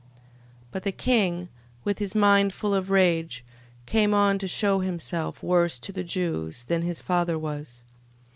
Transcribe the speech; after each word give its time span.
13:9. 0.01 0.07
But 0.71 0.81
the 0.83 0.91
king, 0.91 1.47
with 1.83 1.99
his 1.99 2.15
mind 2.15 2.55
full 2.55 2.73
of 2.73 2.89
rage, 2.89 3.45
came 3.85 4.15
on 4.15 4.39
to 4.39 4.47
shew 4.47 4.79
himself 4.79 5.43
worse 5.43 5.77
to 5.77 5.91
the 5.91 6.03
Jews 6.03 6.65
than 6.65 6.81
his 6.81 6.99
father 7.01 7.37
was. 7.37 7.83